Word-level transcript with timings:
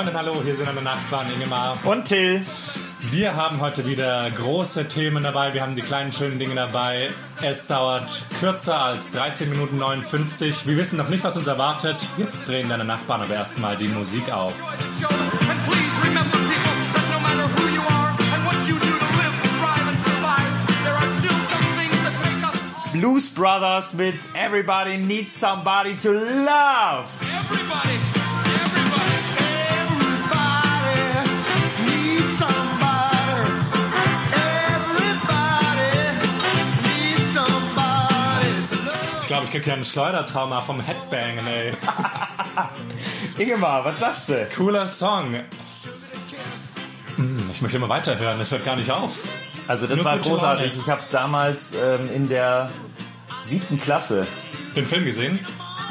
Moin 0.00 0.08
und 0.08 0.16
hallo, 0.16 0.42
hier 0.42 0.54
sind 0.54 0.64
meine 0.64 0.80
Nachbarn 0.80 1.30
Ingemar. 1.30 1.76
Und 1.84 2.06
Till. 2.06 2.40
Wir 3.02 3.36
haben 3.36 3.60
heute 3.60 3.86
wieder 3.86 4.30
große 4.30 4.88
Themen 4.88 5.22
dabei. 5.22 5.52
Wir 5.52 5.60
haben 5.60 5.76
die 5.76 5.82
kleinen 5.82 6.10
schönen 6.10 6.38
Dinge 6.38 6.54
dabei. 6.54 7.10
Es 7.42 7.66
dauert 7.66 8.22
kürzer 8.40 8.80
als 8.80 9.10
13 9.10 9.50
Minuten 9.50 9.76
59. 9.76 10.66
Wir 10.66 10.78
wissen 10.78 10.96
noch 10.96 11.10
nicht, 11.10 11.22
was 11.22 11.36
uns 11.36 11.48
erwartet. 11.48 12.06
Jetzt 12.16 12.48
drehen 12.48 12.70
deine 12.70 12.86
Nachbarn 12.86 13.20
aber 13.20 13.34
erstmal 13.34 13.76
die 13.76 13.88
Musik 13.88 14.32
auf. 14.32 14.54
Blues 22.94 23.28
Brothers 23.28 23.92
mit 23.92 24.34
Everybody 24.34 24.96
Needs 24.96 25.38
Somebody 25.38 25.94
to 25.98 26.10
Love. 26.10 27.04
Everybody, 27.50 28.09
glaube, 39.40 39.44
ich 39.44 39.50
krieg 39.52 39.66
ja 39.66 39.74
ein 39.74 39.84
Schleudertrauma 39.84 40.60
vom 40.60 40.80
Headbangen, 40.80 41.46
ey. 41.46 41.72
Ingemar, 43.38 43.84
was 43.84 44.00
sagst 44.00 44.28
du? 44.28 44.48
Cooler 44.56 44.86
Song. 44.86 45.34
Hm, 47.16 47.48
Ich 47.52 47.62
möchte 47.62 47.76
immer 47.76 47.88
weiterhören, 47.88 48.38
das 48.38 48.50
hört 48.50 48.64
gar 48.64 48.76
nicht 48.76 48.90
auf. 48.90 49.24
Also 49.66 49.86
das 49.86 49.96
Nur 49.98 50.04
war 50.04 50.18
großartig. 50.18 50.72
Ich 50.80 50.88
habe 50.90 51.02
damals 51.10 51.74
ähm, 51.74 52.10
in 52.14 52.28
der 52.28 52.70
siebten 53.38 53.78
Klasse, 53.78 54.26
Den 54.76 54.86
Film 54.86 55.04
gesehen? 55.04 55.46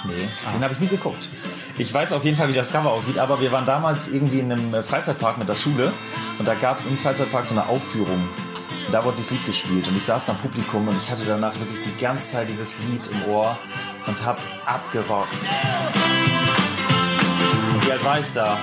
nee, 0.05 0.27
den 0.53 0.63
habe 0.63 0.73
ich 0.73 0.79
nie 0.79 0.87
geguckt. 0.87 1.29
Ich 1.77 1.93
weiß 1.93 2.11
auf 2.13 2.25
jeden 2.25 2.35
Fall, 2.35 2.49
wie 2.49 2.53
das 2.53 2.71
Cover 2.71 2.91
aussieht, 2.91 3.17
aber 3.17 3.39
wir 3.39 3.51
waren 3.51 3.65
damals 3.65 4.09
irgendwie 4.09 4.39
in 4.39 4.51
einem 4.51 4.83
Freizeitpark 4.83 5.37
mit 5.37 5.47
der 5.47 5.55
Schule 5.55 5.93
und 6.37 6.45
da 6.47 6.53
gab 6.55 6.77
es 6.77 6.85
im 6.85 6.97
Freizeitpark 6.97 7.45
so 7.45 7.53
eine 7.55 7.67
Aufführung. 7.67 8.27
Da 8.91 9.05
wurde 9.05 9.17
das 9.17 9.29
Lied 9.29 9.45
gespielt 9.45 9.87
und 9.87 9.95
ich 9.95 10.03
saß 10.03 10.25
da 10.25 10.31
im 10.31 10.39
Publikum 10.39 10.87
und 10.87 10.97
ich 10.97 11.11
hatte 11.11 11.23
danach 11.23 11.53
wirklich 11.59 11.79
die 11.83 11.95
ganze 12.01 12.31
Zeit 12.31 12.49
dieses 12.49 12.79
Lied 12.79 13.07
im 13.07 13.25
Ohr 13.25 13.55
und 14.07 14.25
hab 14.25 14.39
abgerockt. 14.65 15.49
Und 17.73 17.85
wie 17.85 17.91
alt 17.91 18.03
war 18.03 18.19
ich 18.19 18.31
da? 18.33 18.57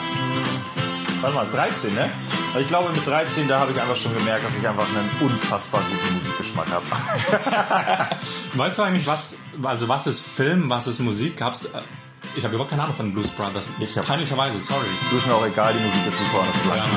Warte 1.20 1.36
mal, 1.36 1.48
13, 1.48 1.94
ne? 1.94 2.10
Also 2.48 2.60
ich 2.60 2.66
glaube, 2.66 2.92
mit 2.92 3.06
13, 3.06 3.46
da 3.46 3.60
habe 3.60 3.70
ich 3.70 3.80
einfach 3.80 3.94
schon 3.94 4.14
gemerkt, 4.14 4.44
dass 4.44 4.56
ich 4.56 4.66
einfach 4.66 4.86
einen 4.88 5.10
unfassbar 5.20 5.82
guten 5.82 6.14
Musikgeschmack 6.14 6.66
habe. 6.70 6.84
Weißt 8.54 8.78
du 8.78 8.82
eigentlich, 8.82 9.06
was, 9.06 9.36
also 9.62 9.88
was 9.88 10.08
ist 10.08 10.26
Film, 10.26 10.68
was 10.68 10.88
ist 10.88 10.98
Musik? 10.98 11.36
Gab's, 11.36 11.66
äh, 11.66 11.82
ich 12.36 12.44
habe 12.44 12.54
überhaupt 12.54 12.70
keine 12.70 12.82
Ahnung 12.84 12.94
von 12.96 13.12
Blues 13.12 13.30
Brothers. 13.30 13.68
Ich 13.80 13.96
hab- 13.96 14.06
Peinlicherweise, 14.06 14.60
sorry. 14.60 14.86
Du 15.10 15.16
ist 15.16 15.26
mir 15.26 15.34
auch 15.34 15.46
egal, 15.46 15.72
die 15.74 15.80
Musik 15.80 16.06
ist 16.06 16.18
super 16.18 16.44
das 16.46 16.56
ist. 16.56 16.64
Ja, 16.66 16.76
Mann. 16.76 16.88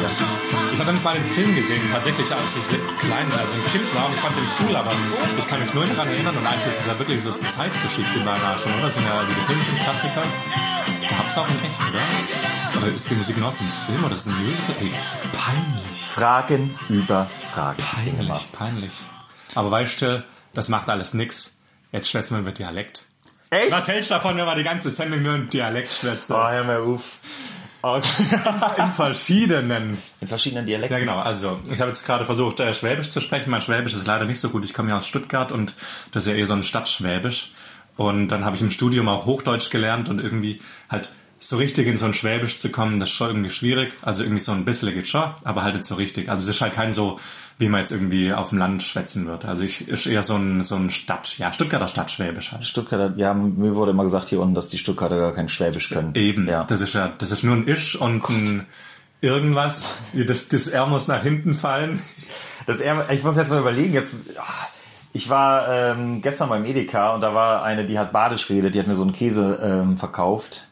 Ich 0.73 0.79
habe 0.79 0.93
nicht 0.93 1.03
mal 1.03 1.15
den 1.15 1.25
Film 1.25 1.55
gesehen, 1.55 1.81
tatsächlich, 1.91 2.31
als 2.31 2.55
ich 2.57 2.63
klein, 2.99 3.31
als 3.31 3.53
ich 3.53 3.63
ein 3.65 3.71
Kind 3.71 3.95
war 3.95 4.05
und 4.07 4.13
ich 4.13 4.19
fand 4.19 4.37
den 4.37 4.47
cool, 4.67 4.75
aber 4.75 4.93
ich 5.37 5.47
kann 5.47 5.59
mich 5.59 5.73
nur 5.73 5.85
daran 5.87 6.07
erinnern 6.09 6.35
und 6.37 6.45
eigentlich 6.45 6.67
ist 6.67 6.81
es 6.81 6.85
ja 6.87 6.97
wirklich 6.99 7.21
so 7.23 7.33
Zeitgeschichte 7.47 8.19
beinahe 8.19 8.57
schon, 8.59 8.73
oder? 8.73 8.83
Das 8.83 8.95
Sind 8.95 9.05
ja, 9.05 9.17
also 9.17 9.33
die 9.33 9.41
Filme 9.45 9.63
sind 9.63 9.79
Klassiker. 9.79 10.23
Gab's 11.17 11.37
auch 11.37 11.47
in 11.49 11.59
echt, 11.65 11.79
oder? 11.81 12.81
Oder 12.81 12.93
ist 12.93 13.09
die 13.09 13.15
Musik 13.15 13.37
nur 13.37 13.47
aus 13.47 13.57
dem 13.57 13.71
Film 13.85 14.03
oder 14.03 14.13
ist 14.13 14.27
es 14.27 14.33
ein 14.33 14.45
Musical? 14.45 14.75
Ey, 14.79 14.91
peinlich. 15.33 16.05
Fragen 16.05 16.79
über 16.89 17.27
Fragen. 17.39 17.81
Peinlich, 17.81 18.51
peinlich. 18.51 18.93
Aber 19.55 19.71
weißt 19.71 20.01
du, 20.01 20.23
das 20.53 20.69
macht 20.69 20.87
alles 20.89 21.13
nix. 21.13 21.57
Jetzt 21.91 22.09
schwätzen 22.09 22.35
wir 22.35 22.41
über 22.41 22.51
Dialekt. 22.51 23.05
Echt? 23.50 23.72
Was 23.72 23.88
hältst 23.88 24.11
du 24.11 24.16
davon, 24.16 24.38
wenn 24.38 24.45
wir 24.45 24.55
die 24.55 24.64
ganze 24.64 24.89
Sendung 24.89 25.23
nur 25.23 25.36
in 25.36 25.50
Dialekt 25.50 25.92
schwätzen? 25.92 26.33
Oh, 26.33 26.50
hör 26.50 26.64
mal 26.64 26.79
auf. 26.79 27.18
In 28.78 28.91
verschiedenen. 28.91 29.97
In 30.19 30.28
verschiedenen 30.28 30.66
Dialekten. 30.66 30.97
Ja, 30.97 31.00
genau. 31.00 31.19
Also, 31.19 31.62
ich 31.72 31.79
habe 31.79 31.90
jetzt 31.90 32.06
gerade 32.06 32.25
versucht, 32.25 32.59
äh, 32.59 32.73
Schwäbisch 32.73 33.09
zu 33.09 33.22
sprechen. 33.22 33.50
Mein 33.50 33.62
Schwäbisch 33.62 33.94
ist 33.94 34.06
leider 34.06 34.25
nicht 34.25 34.40
so 34.40 34.50
gut. 34.50 34.66
Ich 34.66 34.73
komme 34.73 34.90
ja 34.90 34.97
aus 34.97 35.07
Stuttgart 35.07 35.53
und 35.53 35.73
das 36.12 36.25
ist 36.25 36.31
ja 36.34 36.38
eher 36.38 36.46
so 36.46 36.56
ein 36.56 36.63
Stadtschwäbisch. 36.63 37.51
Und 37.96 38.28
dann 38.29 38.44
habe 38.44 38.56
ich 38.57 38.62
im 38.62 38.72
Studium 38.72 39.07
auch 39.07 39.25
Hochdeutsch 39.25 39.69
gelernt 39.69 40.09
und 40.09 40.19
irgendwie 40.19 40.62
halt 40.90 41.09
so 41.40 41.57
richtig 41.57 41.88
in 41.88 41.97
so 41.97 42.06
ein 42.06 42.13
Schwäbisch 42.13 42.59
zu 42.59 42.69
kommen, 42.69 43.00
das 43.00 43.09
ist 43.09 43.16
schon 43.16 43.29
irgendwie 43.29 43.50
schwierig. 43.50 43.94
Also 44.02 44.23
irgendwie 44.23 44.41
so 44.41 44.52
ein 44.52 44.66
bisschen 44.66 44.94
geht 44.94 45.07
schon, 45.07 45.23
aber 45.44 45.63
halt 45.63 45.75
nicht 45.75 45.85
so 45.85 45.96
richtig. 45.96 46.29
Also 46.29 46.50
es 46.50 46.56
ist 46.56 46.62
halt 46.62 46.73
kein 46.73 46.91
so, 46.91 47.19
wie 47.59 47.68
man 47.68 47.81
jetzt 47.81 47.92
irgendwie 47.92 48.34
auf 48.34 48.50
dem 48.50 48.58
Land 48.58 48.81
schwätzen 48.84 49.28
wird. 49.28 49.44
Also 49.44 49.66
ich 49.66 49.88
ist 49.90 50.06
eher 50.08 50.24
so 50.24 50.36
ein, 50.36 50.64
so 50.64 50.75
ein 50.75 50.90
Stadt, 50.90 51.38
ja, 51.38 51.52
Stuttgarter 51.52 51.90
Stadtschwäbisch 51.90 52.53
halt. 52.53 52.64
Stuttgarter, 52.64 53.14
ja, 53.18 53.34
mir 53.34 53.75
wurde 53.75 53.92
immer 53.92 54.03
gesagt 54.03 54.30
hier 54.30 54.40
unten, 54.40 54.56
dass 54.56 54.70
die 54.70 54.78
Stuttgarter 54.78 55.20
gar 55.20 55.34
kein 55.34 55.50
Schwäbisch 55.50 55.90
können. 55.90 56.16
Eben, 56.16 56.47
Ja. 56.47 56.64
das 56.64 56.80
ist 56.80 56.94
ja, 56.94 57.12
das 57.18 57.31
ist 57.31 57.44
nur 57.44 57.56
ein 57.58 57.68
Isch 57.68 57.97
und 57.97 58.28
ein 58.30 58.66
irgendwas. 59.22 59.90
Das, 60.14 60.47
das 60.47 60.68
R 60.70 60.86
muss 60.88 61.08
nach 61.09 61.22
hinten 61.22 61.53
fallen. 61.53 62.02
Das 62.66 62.80
eher, 62.80 63.09
ich 63.09 63.24
muss 63.24 63.36
jetzt 63.36 63.50
mal 63.50 63.59
überlegen, 63.59 63.94
jetzt, 63.94 64.16
ah, 64.38 64.44
ich 65.12 65.30
war 65.30 65.68
ähm, 65.68 66.22
gestern 66.22 66.47
beim 66.47 66.64
Edeka 66.64 67.14
und 67.14 67.22
da 67.22 67.34
war 67.34 67.64
eine, 67.64 67.86
die 67.86 68.00
hat 68.00 68.14
Badisch 68.14 68.47
geredet, 68.47 68.74
die 68.74 68.80
hat 68.80 68.88
mir 68.88 68.96
so 68.96 69.03
einen 69.03 69.12
Käse 69.12 69.59
ähm, 69.62 69.97
verkauft. 69.97 70.70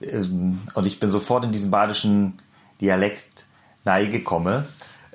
Ähm, 0.00 0.60
und 0.72 0.86
ich 0.86 0.98
bin 0.98 1.10
sofort 1.10 1.44
in 1.44 1.52
diesen 1.52 1.70
badischen 1.70 2.38
Dialekt 2.80 3.44
gekommen. 3.84 4.64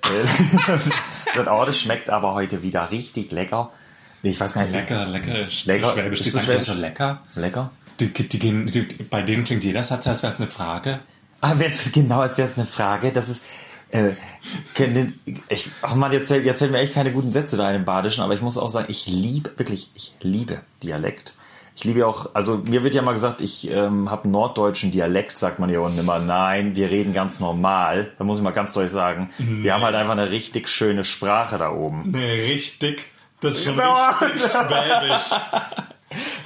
Gesagt, 0.01 1.47
oh, 1.51 1.63
das 1.65 1.79
schmeckt 1.79 2.09
aber 2.09 2.33
heute 2.33 2.63
wieder 2.63 2.91
richtig 2.91 3.31
lecker. 3.31 3.71
Ich 4.23 4.39
weiß 4.39 4.53
gar 4.53 4.63
nicht. 4.63 4.73
Lecker, 4.73 5.05
lecker. 5.05 5.33
Lecker. 5.65 5.91
Schwäbisch. 5.91 6.21
Ist 6.21 6.33
immer 6.33 6.43
Schwäbisch? 6.43 6.65
so 6.65 6.73
lecker. 6.73 7.21
Lecker? 7.35 7.71
Die, 7.99 8.07
die 8.11 8.39
die, 8.65 8.81
bei 9.09 9.21
denen 9.21 9.43
klingt 9.43 9.63
jeder 9.63 9.83
Satz, 9.83 10.07
als 10.07 10.23
wäre 10.23 10.33
es 10.33 10.39
eine 10.39 10.49
Frage. 10.49 10.99
Ah, 11.39 11.55
genau, 11.91 12.19
als 12.19 12.37
wäre 12.37 12.47
es 12.47 12.57
eine 12.57 12.67
Frage. 12.67 13.11
Das 13.11 13.29
ist. 13.29 13.43
Äh, 13.89 14.11
können, 14.73 15.19
ich, 15.49 15.69
ach 15.81 15.95
man, 15.95 16.11
jetzt, 16.13 16.31
jetzt 16.31 16.59
fällt 16.59 16.71
mir 16.71 16.79
echt 16.79 16.93
keine 16.93 17.11
guten 17.11 17.31
Sätze 17.31 17.57
da 17.57 17.67
in 17.67 17.73
dem 17.73 17.85
Badischen, 17.85 18.23
aber 18.23 18.33
ich 18.33 18.41
muss 18.41 18.57
auch 18.57 18.69
sagen, 18.69 18.87
ich 18.89 19.05
liebe, 19.05 19.51
wirklich, 19.57 19.91
ich 19.95 20.13
liebe 20.21 20.61
Dialekt. 20.81 21.33
Ich 21.81 21.85
liebe 21.85 22.05
auch, 22.05 22.35
also 22.35 22.57
mir 22.57 22.83
wird 22.83 22.93
ja 22.93 23.01
mal 23.01 23.13
gesagt, 23.13 23.41
ich 23.41 23.67
ähm, 23.67 24.11
habe 24.11 24.25
einen 24.25 24.33
norddeutschen 24.33 24.91
Dialekt, 24.91 25.35
sagt 25.35 25.57
man 25.57 25.67
hier 25.67 25.81
unten 25.81 25.97
immer. 25.97 26.19
Nein, 26.19 26.75
wir 26.75 26.91
reden 26.91 27.11
ganz 27.11 27.39
normal. 27.39 28.11
Da 28.19 28.23
muss 28.23 28.37
ich 28.37 28.43
mal 28.43 28.51
ganz 28.51 28.73
deutlich 28.73 28.91
sagen, 28.91 29.31
wir 29.39 29.73
haben 29.73 29.81
halt 29.81 29.95
einfach 29.95 30.11
eine 30.11 30.31
richtig 30.31 30.69
schöne 30.69 31.03
Sprache 31.03 31.57
da 31.57 31.71
oben. 31.71 32.11
Nee, 32.11 32.53
richtig. 32.53 33.01
Das 33.39 33.55
ist 33.55 33.63
schon 33.63 33.79
richtig 33.79 34.51
schwäbisch. 34.51 35.31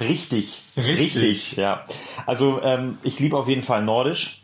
Richtig. 0.00 0.62
Richtig. 0.76 1.56
ja. 1.56 1.84
Also 2.24 2.62
ähm, 2.62 2.96
ich 3.02 3.18
liebe 3.18 3.36
auf 3.36 3.48
jeden 3.48 3.62
Fall 3.62 3.82
Nordisch. 3.82 4.42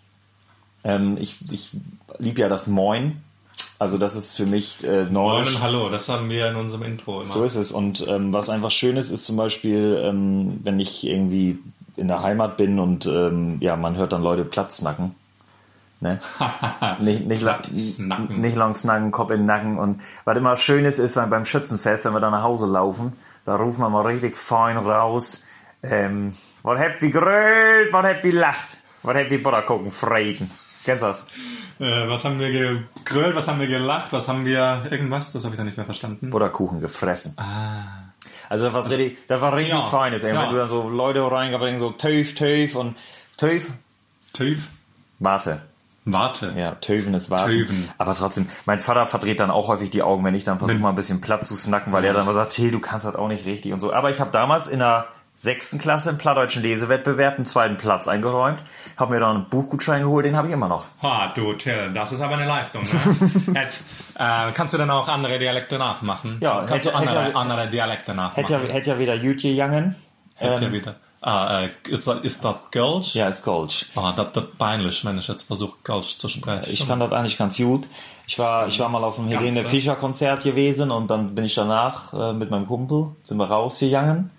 Ähm, 0.85 1.17
ich 1.19 1.39
ich 1.51 1.71
liebe 2.19 2.41
ja 2.41 2.49
das 2.51 2.67
Moin. 2.67 3.23
Also 3.83 3.99
das 3.99 4.15
ist 4.15 4.37
für 4.37 4.47
mich 4.47 4.85
äh, 4.85 5.03
Moin 5.07 5.13
Nordisch. 5.13 5.57
und 5.57 5.63
Hallo, 5.63 5.89
das 5.89 6.09
haben 6.09 6.31
wir 6.31 6.49
in 6.49 6.55
unserem 6.55 6.85
Intro 6.85 7.17
immer. 7.23 7.25
So 7.25 7.43
ist 7.43 7.57
es. 7.57 7.73
Und 7.73 8.07
ähm, 8.07 8.33
was 8.33 8.49
einfach 8.49 8.71
schön 8.71 8.97
ist, 8.97 9.11
ist 9.11 9.27
zum 9.27 9.37
Beispiel, 9.37 10.01
ähm, 10.05 10.61
wenn 10.63 10.79
ich 10.79 11.05
irgendwie 11.05 11.59
in 11.97 12.07
der 12.07 12.23
Heimat 12.23 12.57
bin 12.57 12.79
und 12.79 13.07
ähm, 13.07 13.57
ja, 13.61 13.75
man 13.75 13.97
hört 13.97 14.13
dann 14.13 14.23
Leute 14.23 14.45
Platznacken. 14.45 15.17
Ne? 15.99 16.21
nicht, 17.01 17.27
nicht, 17.27 17.43
la- 17.43 17.55
Platznacken. 17.55 18.41
nicht 18.41 18.55
lang 18.55 18.77
snacken, 18.77 19.11
Kopf 19.11 19.33
in 19.33 19.39
den 19.41 19.47
Nacken. 19.47 19.79
Und 19.79 20.01
was 20.25 20.37
immer 20.37 20.57
schön 20.57 20.85
ist, 20.85 21.01
ist 21.01 21.17
wenn 21.17 21.29
beim 21.29 21.45
Schützenfest, 21.45 22.05
wenn 22.05 22.13
wir 22.13 22.21
da 22.21 22.31
nach 22.31 22.45
Hause 22.45 22.67
laufen, 22.67 23.15
da 23.45 23.57
rufen 23.57 23.81
wir 23.81 23.89
mal 23.91 24.07
richtig 24.07 24.37
fein 24.37 24.77
raus. 24.77 25.43
Ähm, 25.83 26.37
was 26.63 26.79
habt 26.79 27.03
ihr 27.03 27.11
gerölt, 27.11 27.93
was 27.93 28.07
habt 28.07 28.25
ihr 28.25 28.33
lacht, 28.35 28.77
was 29.03 29.17
habt 29.17 29.33
ihr 29.33 29.43
Butter 29.43 29.63
gucken, 29.63 29.91
Frieden. 29.91 30.49
Kennst 30.85 31.03
du 31.03 31.07
das? 31.07 31.25
Äh, 31.79 32.09
was 32.09 32.25
haben 32.25 32.39
wir 32.41 32.51
gegrölt, 32.51 33.37
was 33.37 33.47
haben 33.49 33.61
wir 33.61 33.67
gelacht, 33.69 34.13
was 34.13 34.29
haben 34.29 34.45
wir 34.45 34.83
irgendwas? 34.91 35.33
Das 35.33 35.45
habe 35.45 35.55
ich 35.55 35.57
dann 35.59 35.67
nicht 35.67 35.77
mehr 35.77 35.87
verstanden. 35.87 36.31
Butterkuchen 36.31 36.81
gefressen. 36.81 37.37
Also 38.49 38.69
das 38.71 38.75
war 38.91 38.99
richtig, 38.99 39.19
das 39.29 39.41
war 39.41 39.57
richtig 39.57 39.75
Ja. 39.75 39.83
feines, 39.83 40.25
ey. 40.25 40.35
Ja. 40.35 40.43
Wenn 40.43 40.51
du 40.51 40.57
dann 40.57 40.69
so 40.69 40.89
Leute 40.89 41.23
reingebracht 41.31 41.79
so 41.79 41.91
Töf, 41.91 42.35
Töf 42.35 42.75
und 42.77 42.97
Töf, 43.37 43.71
Töf. 44.33 44.69
warte. 45.19 45.61
Warte. 46.05 46.53
Ja, 46.57 46.73
Töven 46.73 47.15
ist 47.15 47.31
warten. 47.31 47.47
Töven. 47.53 47.89
Aber 47.97 48.15
trotzdem, 48.17 48.49
mein 48.67 48.81
Vater 48.81 49.07
verdreht 49.07 49.39
dann 49.39 49.53
auch 49.53 49.69
häufig 49.69 49.91
die 49.91 50.03
Augen, 50.03 50.25
wenn 50.25 50.35
ich 50.35 50.43
dann 50.43 50.59
versuche 50.59 50.79
mal 50.81 50.89
ein 50.89 50.97
bisschen 50.97 51.21
Platz 51.21 51.47
zu 51.47 51.55
snacken, 51.55 51.93
weil 51.93 52.05
er 52.05 52.13
dann 52.13 52.27
mal 52.27 52.35
sagt, 52.35 52.53
Till, 52.55 52.73
du 52.73 52.81
kannst 52.81 53.07
das 53.07 53.15
auch 53.15 53.29
nicht 53.29 53.47
richtig 53.47 53.73
und 53.73 53.79
so. 53.79 53.93
Aber 53.93 54.11
ich 54.11 54.19
habe 54.19 54.33
damals 54.33 54.67
in 54.67 54.81
der 54.81 55.07
sechsten 55.43 55.81
Klasse 55.81 56.11
im 56.11 56.19
plattdeutschen 56.19 56.63
Lesewettbewerb 56.63 57.35
einen 57.35 57.47
zweiten 57.47 57.77
Platz 57.77 58.07
eingeräumt, 58.07 58.61
habe 58.97 59.15
mir 59.15 59.19
dann 59.21 59.37
einen 59.39 59.49
Buchgutschein 59.49 60.03
geholt, 60.03 60.25
den 60.25 60.37
habe 60.37 60.47
ich 60.47 60.53
immer 60.55 60.69
noch. 60.69 60.85
Ha, 61.03 61.33
du 61.35 61.53
Till, 61.55 61.91
das 61.93 62.13
ist 62.13 62.21
aber 62.21 62.35
eine 62.35 62.47
Leistung. 62.47 62.83
Ne? 62.85 63.55
Jetzt, 63.61 63.83
äh, 64.15 64.53
kannst 64.55 64.73
du 64.73 64.79
dann 64.79 64.91
auch 64.93 65.09
andere 65.09 65.41
Dialekte 65.41 65.79
nachmachen? 65.79 66.39
Ja, 66.41 66.61
kannst 66.61 66.87
hätte- 66.87 66.91
du 66.91 66.95
andere, 66.97 67.25
hätte- 67.25 67.37
andere 67.37 67.69
Dialekte 67.69 68.15
nachmachen? 68.15 68.37
Hätte 68.37 68.53
ja, 68.53 68.59
hätte 68.73 68.91
ja 68.91 68.99
wieder 69.01 69.19
gut 69.19 69.43
gegangen. 69.43 69.97
Hätte 70.37 70.65
ja 70.67 70.73
wieder. 70.73 70.95
Ah, 71.23 71.63
äh, 71.63 71.69
ist, 71.89 72.07
das- 72.07 72.21
ist 72.21 72.45
das 72.45 72.57
Gölsch? 72.71 73.15
Ja, 73.17 73.27
ist 73.27 73.45
Gold. 73.45 73.87
Ah, 73.97 74.13
das 74.13 74.29
das 74.35 74.47
peinlich, 74.57 75.05
wenn 75.05 75.19
ich 75.19 75.27
jetzt 75.27 75.43
versuche, 75.43 75.77
Gölsch 75.83 76.19
zu 76.19 76.29
sprechen. 76.29 76.71
Ich 76.71 76.85
fand 76.85 77.03
das 77.03 77.11
eigentlich 77.11 77.37
ganz 77.37 77.57
gut. 77.57 77.89
Ich 78.29 78.39
war, 78.39 78.69
ich 78.69 78.79
war 78.79 78.89
mal 78.89 79.03
auf 79.03 79.19
einem 79.19 79.27
Helene 79.27 79.63
ne? 79.63 79.65
Fischer 79.65 79.97
Konzert 79.97 80.45
gewesen 80.45 80.93
und 80.93 81.11
dann 81.11 81.35
bin 81.35 81.45
ich 81.45 81.57
danach 81.57 82.13
äh, 82.13 82.33
mit 82.33 82.49
meinem 82.53 82.69
Kumpel, 82.69 83.17
sind 83.25 83.39
wir 83.39 83.47
rausgegangen 83.51 84.31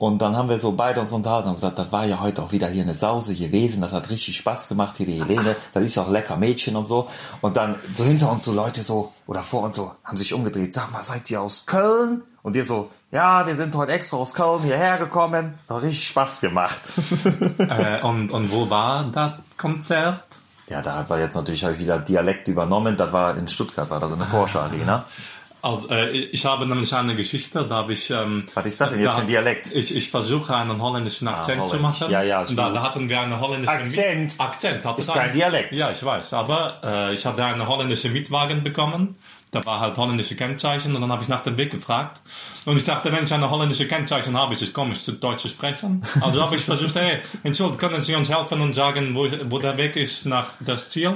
Und 0.00 0.22
dann 0.22 0.34
haben 0.34 0.48
wir 0.48 0.58
so 0.58 0.72
beide 0.72 0.98
uns 1.02 1.12
unterhalten 1.12 1.50
und 1.50 1.56
gesagt, 1.56 1.78
das 1.78 1.92
war 1.92 2.06
ja 2.06 2.20
heute 2.20 2.42
auch 2.42 2.52
wieder 2.52 2.68
hier 2.68 2.84
eine 2.84 2.94
Sause 2.94 3.34
gewesen, 3.34 3.82
das 3.82 3.92
hat 3.92 4.08
richtig 4.08 4.34
Spaß 4.34 4.70
gemacht, 4.70 4.96
hier 4.96 5.04
die 5.04 5.22
Helene, 5.22 5.56
das 5.74 5.82
ist 5.82 5.98
auch 5.98 6.08
lecker 6.08 6.36
Mädchen 6.36 6.74
und 6.74 6.88
so. 6.88 7.06
Und 7.42 7.58
dann 7.58 7.76
so 7.94 8.04
hinter 8.04 8.32
uns 8.32 8.44
so 8.44 8.54
Leute 8.54 8.80
so, 8.80 9.12
oder 9.26 9.42
vor 9.42 9.64
uns 9.64 9.76
so, 9.76 9.92
haben 10.02 10.16
sich 10.16 10.32
umgedreht, 10.32 10.72
sag 10.72 10.90
mal, 10.90 11.04
seid 11.04 11.30
ihr 11.30 11.42
aus 11.42 11.66
Köln? 11.66 12.22
Und 12.42 12.54
wir 12.54 12.64
so, 12.64 12.88
ja, 13.12 13.46
wir 13.46 13.54
sind 13.54 13.74
heute 13.74 13.92
extra 13.92 14.16
aus 14.16 14.32
Köln 14.32 14.62
hierher 14.62 14.96
gekommen, 14.96 15.58
hat 15.68 15.82
richtig 15.82 16.08
Spaß 16.08 16.40
gemacht. 16.40 16.80
äh, 17.58 18.00
und, 18.00 18.30
und 18.30 18.50
wo 18.50 18.70
war 18.70 19.04
das 19.12 19.32
Konzert? 19.58 20.24
ja, 20.70 20.80
da 20.80 21.06
war 21.08 21.18
jetzt 21.18 21.34
natürlich 21.34 21.64
hab 21.64 21.72
ich 21.72 21.80
wieder 21.80 21.98
Dialekt 21.98 22.48
übernommen, 22.48 22.96
das 22.96 23.12
war 23.12 23.36
in 23.36 23.48
Stuttgart, 23.48 23.90
war 23.90 24.00
das 24.00 24.12
in 24.12 24.18
der 24.18 24.26
Porsche 24.26 24.60
Arena. 24.60 25.04
Also, 25.62 25.88
äh, 25.90 26.10
ich 26.10 26.44
habe 26.46 26.66
nämlich 26.66 26.92
eine 26.94 27.14
Geschichte, 27.16 27.64
da 27.66 27.76
habe 27.76 27.92
ich... 27.92 28.10
Ähm, 28.10 28.46
Was 28.54 28.66
ist 28.66 28.80
das 28.80 28.90
denn 28.90 29.00
jetzt 29.00 29.08
da- 29.08 29.14
für 29.16 29.20
ein 29.22 29.26
Dialekt? 29.26 29.72
Ich, 29.74 29.94
ich 29.94 30.10
versuche 30.10 30.54
einen 30.56 30.80
holländischen 30.80 31.28
Akzent 31.28 31.68
zu 31.68 31.74
holländisch. 31.76 32.00
machen. 32.00 32.10
Ja, 32.12 32.22
ja, 32.22 32.44
da, 32.44 32.70
da 32.70 32.82
hatten 32.82 33.08
wir 33.08 33.20
eine 33.20 33.38
holländische... 33.40 33.72
Akzent. 33.72 34.32
Miet 34.32 34.40
Akzent. 34.40 34.84
Hat 34.84 34.98
Ist 34.98 35.12
kein 35.12 35.28
ein- 35.30 35.32
Dialekt. 35.32 35.72
Ja, 35.74 35.90
ich 35.90 36.02
weiß. 36.04 36.32
Aber 36.34 36.80
äh, 36.82 37.14
ich 37.14 37.24
hatte 37.26 37.44
einen 37.44 37.66
holländischen 37.68 38.12
Mietwagen 38.12 38.62
bekommen. 38.62 39.16
Da 39.52 39.66
war 39.66 39.80
halt 39.80 39.96
holländische 39.96 40.36
Kennzeichen 40.36 40.94
und 40.94 41.00
dann 41.00 41.10
habe 41.10 41.24
ich 41.24 41.28
nach 41.28 41.42
dem 41.42 41.56
Weg 41.56 41.72
gefragt. 41.72 42.20
Und 42.66 42.76
ich 42.76 42.84
dachte, 42.84 43.12
wenn 43.12 43.24
ich 43.24 43.34
eine 43.34 43.50
holländische 43.50 43.88
Kennzeichen 43.88 44.38
habe, 44.38 44.54
ist 44.54 44.62
es 44.62 44.72
komisch 44.72 45.00
zu 45.00 45.10
Deutsch 45.12 45.42
zu 45.42 45.48
sprechen. 45.48 46.02
Also 46.20 46.40
habe 46.40 46.54
ich 46.54 46.62
versucht, 46.62 46.94
hey, 46.94 47.18
Entschuldigung, 47.42 47.78
können 47.78 48.00
Sie 48.00 48.14
uns 48.14 48.28
helfen 48.30 48.60
und 48.60 48.74
sagen, 48.74 49.12
wo, 49.12 49.26
wo 49.48 49.58
der 49.58 49.76
Weg 49.76 49.96
ist 49.96 50.24
nach 50.26 50.46
das 50.60 50.88
Ziel? 50.90 51.08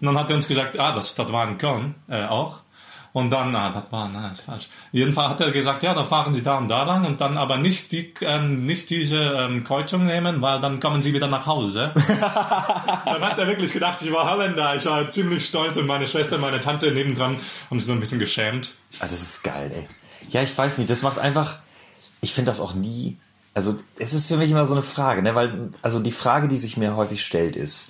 Und 0.00 0.06
dann 0.06 0.18
hat 0.18 0.30
er 0.30 0.36
uns 0.36 0.48
gesagt, 0.48 0.78
ah, 0.78 0.94
das, 0.94 1.14
das 1.14 1.30
war 1.30 1.46
in 1.46 1.58
Köln 1.58 1.94
äh, 2.08 2.24
auch. 2.24 2.60
Und 3.18 3.30
dann, 3.30 3.52
ah, 3.56 3.72
das 3.72 3.90
war, 3.90 4.08
nein, 4.08 4.32
ist 4.32 4.42
falsch. 4.42 4.68
Jedenfalls 4.92 5.30
hat 5.30 5.40
er 5.40 5.50
gesagt, 5.50 5.82
ja, 5.82 5.92
dann 5.92 6.06
fahren 6.06 6.32
Sie 6.34 6.40
da 6.40 6.56
und 6.58 6.68
da 6.68 6.84
lang 6.84 7.04
und 7.04 7.20
dann 7.20 7.36
aber 7.36 7.56
nicht 7.56 7.90
die, 7.90 8.14
ähm, 8.20 8.64
nicht 8.64 8.90
diese 8.90 9.18
ähm, 9.18 9.64
Kreuzung 9.64 10.06
nehmen, 10.06 10.40
weil 10.40 10.60
dann 10.60 10.78
kommen 10.78 11.02
Sie 11.02 11.12
wieder 11.12 11.26
nach 11.26 11.44
Hause. 11.44 11.90
dann 12.06 13.20
hat 13.20 13.36
er 13.36 13.48
wirklich 13.48 13.72
gedacht, 13.72 13.98
ich 14.02 14.12
war 14.12 14.30
Holländer. 14.30 14.76
Ich 14.76 14.86
war 14.86 15.08
ziemlich 15.08 15.44
stolz 15.44 15.76
und 15.76 15.88
meine 15.88 16.06
Schwester, 16.06 16.38
meine 16.38 16.60
Tante 16.60 16.92
nebendran 16.92 17.36
haben 17.68 17.80
sich 17.80 17.88
so 17.88 17.92
ein 17.92 17.98
bisschen 17.98 18.20
geschämt. 18.20 18.70
Ah, 19.00 19.08
das 19.10 19.20
ist 19.20 19.42
geil, 19.42 19.72
ey. 19.74 19.88
Ja, 20.30 20.42
ich 20.42 20.56
weiß 20.56 20.78
nicht, 20.78 20.88
das 20.88 21.02
macht 21.02 21.18
einfach, 21.18 21.56
ich 22.20 22.32
finde 22.32 22.52
das 22.52 22.60
auch 22.60 22.74
nie, 22.74 23.18
also 23.52 23.80
es 23.98 24.12
ist 24.12 24.28
für 24.28 24.36
mich 24.36 24.52
immer 24.52 24.64
so 24.66 24.74
eine 24.74 24.84
Frage, 24.84 25.22
ne, 25.22 25.34
weil, 25.34 25.70
also 25.82 25.98
die 25.98 26.12
Frage, 26.12 26.46
die 26.46 26.56
sich 26.58 26.76
mir 26.76 26.94
häufig 26.94 27.24
stellt, 27.24 27.56
ist, 27.56 27.88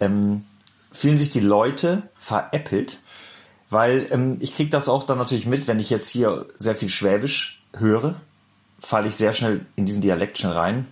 ähm, 0.00 0.44
fühlen 0.90 1.16
sich 1.16 1.30
die 1.30 1.38
Leute 1.38 2.10
veräppelt? 2.18 2.98
Weil 3.70 4.06
ähm, 4.10 4.38
ich 4.40 4.54
kriege 4.54 4.70
das 4.70 4.88
auch 4.88 5.04
dann 5.04 5.18
natürlich 5.18 5.46
mit, 5.46 5.66
wenn 5.68 5.78
ich 5.78 5.90
jetzt 5.90 6.08
hier 6.08 6.46
sehr 6.54 6.76
viel 6.76 6.88
Schwäbisch 6.88 7.62
höre, 7.76 8.14
falle 8.78 9.08
ich 9.08 9.16
sehr 9.16 9.32
schnell 9.32 9.66
in 9.76 9.84
diesen 9.84 10.02
Dialekt 10.02 10.38
schnell 10.38 10.52
rein. 10.52 10.86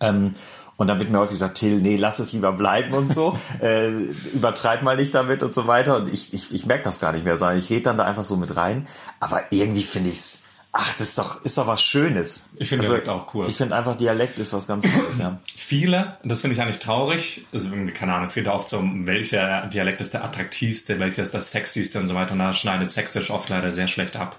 Ähm, 0.00 0.34
und 0.76 0.88
dann 0.88 0.98
wird 0.98 1.10
mir 1.10 1.18
häufig 1.18 1.34
gesagt, 1.34 1.56
Till, 1.56 1.80
nee, 1.80 1.96
lass 1.96 2.18
es 2.18 2.34
lieber 2.34 2.52
bleiben 2.52 2.92
und 2.92 3.12
so. 3.12 3.38
äh, 3.62 3.88
übertreib 3.88 4.82
mal 4.82 4.96
nicht 4.96 5.14
damit 5.14 5.42
und 5.42 5.54
so 5.54 5.66
weiter. 5.66 5.96
Und 5.96 6.12
ich, 6.12 6.34
ich, 6.34 6.54
ich 6.54 6.66
merke 6.66 6.84
das 6.84 7.00
gar 7.00 7.12
nicht 7.12 7.24
mehr, 7.24 7.36
sondern 7.36 7.58
ich 7.58 7.70
rede 7.70 7.82
dann 7.82 7.96
da 7.96 8.04
einfach 8.04 8.24
so 8.24 8.36
mit 8.36 8.56
rein. 8.56 8.86
Aber 9.18 9.44
irgendwie 9.50 9.82
finde 9.82 10.10
ich's, 10.10 10.44
ach, 10.78 10.94
das 10.98 11.08
ist 11.08 11.18
doch, 11.18 11.42
ist 11.44 11.56
doch 11.58 11.66
was 11.66 11.82
Schönes. 11.82 12.50
Ich 12.56 12.68
finde 12.68 12.86
Dialekt 12.86 13.08
auch 13.08 13.34
cool. 13.34 13.48
Ich 13.48 13.56
finde 13.56 13.74
einfach 13.76 13.96
Dialekt 13.96 14.38
ist 14.38 14.52
was 14.52 14.66
ganz 14.66 14.84
Tolles, 14.90 15.18
ja. 15.18 15.38
Viele, 15.56 16.16
das 16.22 16.42
finde 16.42 16.54
ich 16.54 16.62
eigentlich 16.62 16.78
traurig, 16.78 17.46
also 17.52 17.68
irgendwie, 17.70 17.92
keine 17.92 18.12
Ahnung, 18.12 18.26
es 18.26 18.34
geht 18.34 18.46
oft 18.46 18.68
so, 18.68 18.78
um, 18.78 19.06
welcher 19.06 19.66
Dialekt 19.66 20.00
ist 20.00 20.14
der 20.14 20.24
attraktivste, 20.24 21.00
welcher 21.00 21.22
ist 21.22 21.34
das 21.34 21.50
sexyste 21.50 21.98
und 21.98 22.06
so 22.06 22.14
weiter. 22.14 22.32
Und 22.32 22.38
da 22.40 22.52
schneidet 22.52 22.90
Sächsisch 22.90 23.30
oft 23.30 23.48
leider 23.48 23.72
sehr 23.72 23.88
schlecht 23.88 24.16
ab. 24.16 24.38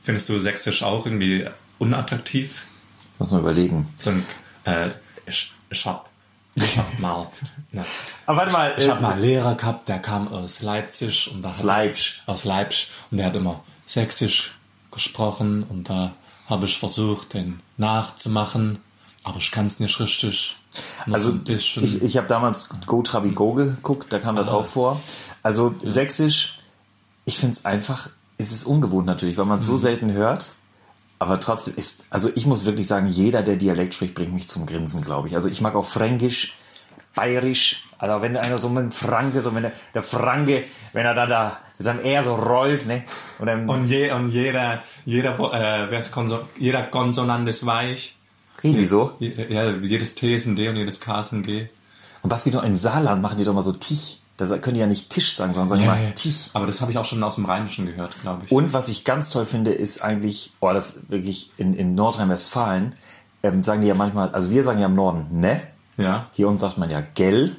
Findest 0.00 0.28
du 0.28 0.38
Sächsisch 0.38 0.82
auch 0.82 1.06
irgendwie 1.06 1.46
unattraktiv? 1.78 2.66
Muss 3.18 3.32
man 3.32 3.40
überlegen. 3.40 3.88
So 3.96 4.10
ein, 4.10 4.26
äh, 4.64 4.90
ich, 5.26 5.52
ich 5.70 5.86
hab, 5.86 6.08
ich 6.54 6.78
hab 6.78 6.98
mal, 6.98 7.26
ne, 7.72 7.84
Aber 8.26 8.38
warte 8.38 8.52
mal, 8.52 8.74
ich 8.76 8.88
hab 8.88 9.00
mal 9.00 9.12
einen 9.12 9.22
Lehrer 9.22 9.54
gehabt, 9.56 9.88
der 9.88 9.98
kam 9.98 10.28
aus 10.28 10.62
Leipzig 10.62 11.30
und 11.32 11.42
da 11.42 11.50
aus 11.50 11.62
Leipzig. 11.62 12.22
aus 12.26 12.44
Leipzig 12.44 12.90
und 13.10 13.18
der 13.18 13.26
hat 13.26 13.36
immer 13.36 13.64
Sächsisch 13.86 14.54
gesprochen 14.92 15.62
und 15.62 15.90
da 15.90 16.12
habe 16.48 16.66
ich 16.66 16.78
versucht, 16.78 17.34
den 17.34 17.60
nachzumachen, 17.76 18.78
aber 19.24 19.38
ich 19.38 19.50
kann 19.50 19.66
es 19.66 19.80
nicht 19.80 19.98
richtig. 20.00 20.56
Nur 21.06 21.14
Also 21.14 21.38
ich, 21.46 22.02
ich 22.02 22.16
habe 22.16 22.26
damals 22.28 22.68
Go 22.86 23.02
Trabi 23.02 23.30
Go 23.30 23.54
geguckt, 23.54 24.12
da 24.12 24.18
kam 24.18 24.36
das 24.36 24.48
auch 24.48 24.66
vor. 24.66 25.00
Also 25.42 25.74
Sächsisch, 25.82 26.58
ich 27.24 27.38
finde 27.38 27.56
es 27.56 27.64
einfach, 27.64 28.10
es 28.38 28.52
ist 28.52 28.64
ungewohnt 28.64 29.06
natürlich, 29.06 29.36
weil 29.36 29.44
man 29.44 29.60
es 29.60 29.66
so 29.66 29.76
selten 29.76 30.12
hört. 30.12 30.50
Aber 31.18 31.38
trotzdem 31.38 31.74
ist, 31.76 32.00
also 32.10 32.30
ich 32.34 32.46
muss 32.46 32.64
wirklich 32.64 32.88
sagen, 32.88 33.06
jeder, 33.06 33.42
der 33.44 33.56
Dialekt 33.56 33.94
spricht, 33.94 34.14
bringt 34.14 34.32
mich 34.32 34.48
zum 34.48 34.66
Grinsen, 34.66 35.02
glaube 35.02 35.28
ich. 35.28 35.34
Also 35.34 35.48
ich 35.48 35.60
mag 35.60 35.76
auch 35.76 35.84
Fränkisch, 35.84 36.54
Bayerisch, 37.14 37.84
also 37.98 38.22
wenn 38.22 38.36
einer 38.36 38.58
so 38.58 38.68
mit 38.68 38.92
Franke, 38.92 39.42
so 39.42 39.54
wenn 39.54 39.62
der, 39.62 39.72
der 39.94 40.02
Franke, 40.02 40.64
wenn 40.92 41.06
er 41.06 41.14
da 41.14 41.26
da 41.26 41.58
mit 41.82 41.84
seinem 41.84 42.00
R 42.04 42.24
so 42.24 42.34
rollt, 42.34 42.86
ne? 42.86 43.02
Und 43.38 43.68
Und, 43.68 43.88
je, 43.88 44.10
und 44.12 44.30
jeder, 44.30 44.82
jeder, 45.04 45.34
äh, 45.34 45.90
wer 45.90 45.98
ist 45.98 46.12
Konso 46.12 46.38
jeder 46.58 46.82
Konsonant 46.82 47.48
ist 47.48 47.66
weich. 47.66 48.16
reden 48.62 48.78
die 48.78 48.84
so. 48.84 49.12
Ja, 49.18 49.70
jedes 49.70 50.14
T 50.14 50.34
ist 50.34 50.46
ein 50.46 50.56
D 50.56 50.68
und 50.68 50.76
jedes 50.76 51.00
K 51.00 51.20
ist 51.20 51.32
ein 51.32 51.42
G. 51.42 51.66
Und 52.22 52.30
was 52.30 52.44
geht 52.44 52.54
noch 52.54 52.62
im 52.62 52.78
Saarland, 52.78 53.20
machen 53.20 53.38
die 53.38 53.44
doch 53.44 53.54
mal 53.54 53.62
so 53.62 53.72
Tich. 53.72 54.20
Da 54.36 54.46
können 54.58 54.74
die 54.74 54.80
ja 54.80 54.86
nicht 54.86 55.10
Tisch 55.10 55.34
sagen, 55.34 55.52
sondern 55.52 55.78
sagen 55.78 55.82
immer 55.82 56.14
Tich. 56.14 56.50
Aber 56.52 56.66
das 56.66 56.80
habe 56.80 56.90
ich 56.92 56.98
auch 56.98 57.04
schon 57.04 57.22
aus 57.22 57.34
dem 57.34 57.44
Rheinischen 57.44 57.86
gehört, 57.86 58.14
glaube 58.22 58.44
ich. 58.46 58.52
Und 58.52 58.72
was 58.72 58.88
ich 58.88 59.04
ganz 59.04 59.30
toll 59.30 59.46
finde, 59.46 59.72
ist 59.72 60.02
eigentlich, 60.02 60.52
oh, 60.60 60.72
das 60.72 61.10
wirklich 61.10 61.50
in, 61.58 61.74
in 61.74 61.94
Nordrhein-Westfalen, 61.94 62.94
ähm, 63.42 63.62
sagen 63.62 63.80
die 63.80 63.88
ja 63.88 63.94
manchmal, 63.94 64.30
also 64.30 64.50
wir 64.50 64.62
sagen 64.62 64.80
ja 64.80 64.86
im 64.86 64.94
Norden 64.94 65.26
ne, 65.40 65.60
ja. 65.96 66.30
hier 66.32 66.46
unten 66.46 66.58
sagt 66.58 66.78
man 66.78 66.90
ja 66.90 67.02
gell 67.14 67.56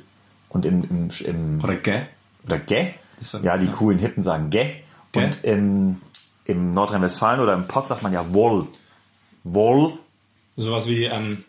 und 0.50 0.66
im, 0.66 0.84
im, 0.84 1.10
im 1.26 1.64
Oder 1.64 1.74
Gä? 1.74 2.04
oder 2.46 2.58
gä. 2.58 2.94
Ja, 3.44 3.58
die 3.58 3.68
ja. 3.68 3.72
coolen 3.72 4.00
Hippen 4.00 4.24
sagen 4.24 4.50
gä. 4.50 4.76
Gä? 5.14 5.26
Und 5.26 5.44
im, 5.44 6.02
im 6.46 6.72
Nordrhein-Westfalen 6.72 7.40
oder 7.40 7.54
im 7.54 7.68
Pott 7.68 7.88
sagt 7.88 8.04
man 8.04 8.14
ja 8.14 8.34
wohl. 8.34 8.68
Wohl, 9.44 9.94
Sowas 10.56 10.88
wie, 10.88 11.06
ähm, 11.06 11.44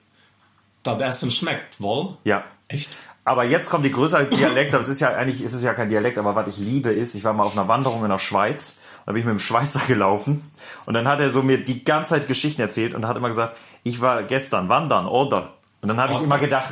das 0.82 1.00
Essen 1.00 1.30
schmeckt 1.30 1.80
wohl. 1.80 2.16
ja. 2.24 2.44
Echt? 2.66 2.90
Aber 3.26 3.44
jetzt 3.44 3.70
kommt 3.70 3.84
die 3.86 3.92
größere 3.92 4.26
Dialekt, 4.26 4.74
aber 4.74 4.82
es 4.82 4.88
ist 4.88 5.00
ja 5.00 5.14
eigentlich, 5.14 5.42
ist 5.42 5.54
es 5.54 5.62
ja 5.62 5.72
kein 5.72 5.88
Dialekt, 5.88 6.18
aber 6.18 6.34
was 6.34 6.48
ich 6.48 6.58
liebe 6.58 6.90
ist, 6.90 7.14
ich 7.14 7.24
war 7.24 7.32
mal 7.32 7.44
auf 7.44 7.56
einer 7.56 7.68
Wanderung 7.68 8.02
in 8.02 8.10
der 8.10 8.18
Schweiz, 8.18 8.80
da 9.04 9.12
bin 9.12 9.20
ich 9.20 9.26
mit 9.26 9.32
dem 9.32 9.38
Schweizer 9.38 9.80
gelaufen 9.86 10.50
und 10.84 10.94
dann 10.94 11.08
hat 11.08 11.20
er 11.20 11.30
so 11.30 11.42
mir 11.42 11.62
die 11.62 11.84
ganze 11.84 12.10
Zeit 12.10 12.26
Geschichten 12.26 12.60
erzählt 12.60 12.94
und 12.94 13.06
hat 13.06 13.16
immer 13.16 13.28
gesagt, 13.28 13.56
ich 13.82 14.00
war 14.00 14.22
gestern 14.24 14.68
wandern, 14.68 15.06
oder? 15.06 15.54
Und 15.80 15.88
dann 15.88 16.00
habe 16.00 16.14
ich 16.14 16.20
immer 16.20 16.38
gedacht, 16.38 16.70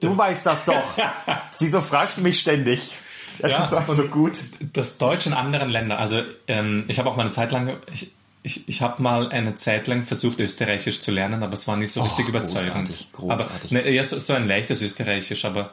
du 0.00 0.16
weißt 0.16 0.44
das 0.44 0.64
doch. 0.66 0.82
Wieso 1.58 1.80
fragst 1.80 2.18
du 2.18 2.22
mich 2.22 2.40
ständig? 2.40 2.92
Das 3.40 3.50
Ja, 3.50 3.58
einfach 3.58 3.94
so 3.94 4.08
gut. 4.08 4.32
Das 4.72 4.98
Deutsch 4.98 5.26
in 5.26 5.32
anderen 5.32 5.70
Ländern. 5.70 5.98
Also 5.98 6.22
ähm, 6.48 6.84
ich 6.88 6.98
habe 6.98 7.08
auch 7.08 7.16
mal 7.16 7.24
eine 7.24 7.32
Zeit 7.32 7.52
lang, 7.52 7.76
ich, 7.92 8.12
ich, 8.42 8.68
ich 8.68 8.82
habe 8.82 9.02
mal 9.02 9.28
eine 9.30 9.54
Zeit 9.54 9.86
lang 9.86 10.04
versucht, 10.04 10.40
Österreichisch 10.40 11.00
zu 11.00 11.10
lernen, 11.10 11.42
aber 11.42 11.54
es 11.54 11.68
war 11.68 11.76
nicht 11.76 11.92
so 11.92 12.02
richtig 12.02 12.28
überzeugend. 12.28 12.88
großartig, 12.88 13.12
großartig. 13.12 13.70
Aber 13.72 13.82
ne, 13.82 13.90
ja, 13.90 14.04
so, 14.04 14.18
so 14.18 14.32
ein 14.34 14.46
leichtes 14.46 14.82
Österreichisch, 14.82 15.44
aber 15.44 15.70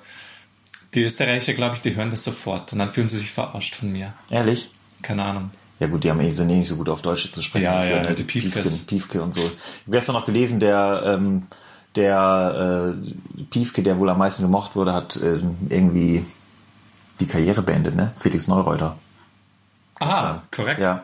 die 0.93 1.03
Österreicher, 1.03 1.53
glaube 1.53 1.75
ich, 1.75 1.81
die 1.81 1.95
hören 1.95 2.11
das 2.11 2.23
sofort 2.23 2.73
und 2.73 2.79
dann 2.79 2.91
fühlen 2.91 3.07
sie 3.07 3.17
sich 3.17 3.31
verarscht 3.31 3.75
von 3.75 3.91
mir. 3.91 4.13
Ehrlich? 4.29 4.71
Keine 5.01 5.23
Ahnung. 5.23 5.51
Ja 5.79 5.87
gut, 5.87 6.03
die 6.03 6.09
haben 6.09 6.19
eh, 6.19 6.31
sind 6.31 6.49
eh 6.49 6.57
nicht 6.57 6.67
so 6.67 6.75
gut 6.75 6.89
auf 6.89 7.01
Deutsch 7.01 7.31
zu 7.31 7.41
sprechen. 7.41 7.63
Ja, 7.63 7.85
ja, 7.85 8.03
ne, 8.03 8.13
die 8.13 8.23
Piefkes. 8.23 8.79
Piefke, 8.79 9.21
und 9.21 9.33
so. 9.33 9.39
Ich 9.39 9.47
habe 9.47 9.91
gestern 9.91 10.15
noch 10.15 10.25
gelesen, 10.25 10.59
der, 10.59 11.03
ähm, 11.05 11.47
der 11.95 12.95
äh, 12.97 13.43
Piefke, 13.45 13.81
der 13.81 13.97
wohl 13.97 14.09
am 14.09 14.17
meisten 14.17 14.43
gemocht 14.43 14.75
wurde, 14.75 14.93
hat 14.93 15.17
ähm, 15.23 15.55
irgendwie 15.69 16.25
die 17.19 17.27
Karriere 17.27 17.61
beendet, 17.61 17.95
ne? 17.95 18.11
Felix 18.17 18.47
Neureuter. 18.47 18.97
Ah, 19.99 20.39
korrekt. 20.51 20.79
Ja. 20.79 21.03